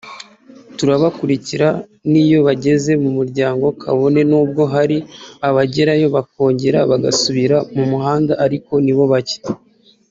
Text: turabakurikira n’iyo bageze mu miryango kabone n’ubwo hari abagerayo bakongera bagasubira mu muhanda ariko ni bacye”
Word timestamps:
turabakurikira 0.77 1.67
n’iyo 2.11 2.39
bageze 2.47 2.91
mu 3.03 3.09
miryango 3.19 3.65
kabone 3.81 4.21
n’ubwo 4.29 4.63
hari 4.73 4.97
abagerayo 5.47 6.07
bakongera 6.15 6.79
bagasubira 6.91 7.57
mu 7.75 7.83
muhanda 7.91 8.33
ariko 8.45 8.73
ni 8.85 8.93
bacye” 9.13 9.39